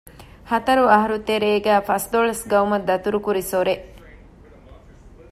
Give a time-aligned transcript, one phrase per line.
[0.51, 3.85] ހަތަރު އަަހަރުގެ ތެރޭގައި ފަސްދޮޅަސް ގައުމަށް ދަތުރު ކުރި ސޮރެއް